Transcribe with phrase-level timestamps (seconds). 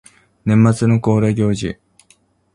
[0.45, 1.77] 年末の恒例行事